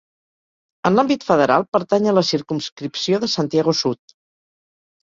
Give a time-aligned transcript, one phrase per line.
[0.89, 4.21] En l'àmbit federal, pertany a la circumscripció de Santiago Sud.